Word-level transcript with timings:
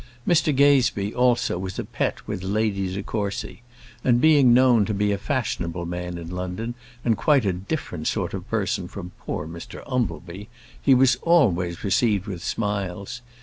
Mr 0.27 0.51
Gazebee 0.55 1.13
also 1.13 1.59
was 1.59 1.77
a 1.77 1.83
pet 1.83 2.27
with 2.27 2.41
Lady 2.41 2.91
de 2.91 3.03
Courcy; 3.03 3.61
and 4.03 4.19
being 4.19 4.51
known 4.51 4.83
to 4.83 4.95
be 4.95 5.11
a 5.11 5.17
fashionable 5.19 5.85
man 5.85 6.17
in 6.17 6.31
London, 6.31 6.73
and 7.05 7.15
quite 7.15 7.45
a 7.45 7.53
different 7.53 8.07
sort 8.07 8.33
of 8.33 8.49
person 8.49 8.87
from 8.87 9.11
poor 9.19 9.45
Mr 9.45 9.83
Umbleby, 9.85 10.49
he 10.81 10.95
was 10.95 11.17
always 11.21 11.83
received 11.83 12.25
with 12.25 12.43
smiles. 12.43 13.21